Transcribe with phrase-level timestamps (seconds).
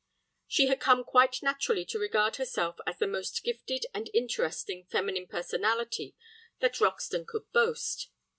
[0.47, 5.27] She had come quite naturally to regard herself as the most gifted and interesting feminine
[5.27, 6.15] personality
[6.59, 8.09] that Roxton could boast.